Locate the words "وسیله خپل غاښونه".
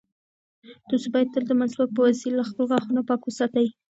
2.07-3.01